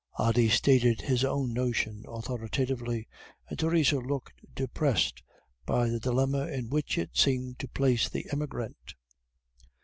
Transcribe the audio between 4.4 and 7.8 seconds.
depressed by the dilemma in which it seemed to